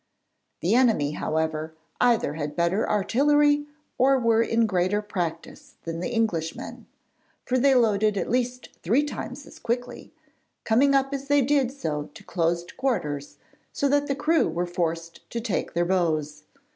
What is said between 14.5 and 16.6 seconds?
forced to take to their bows.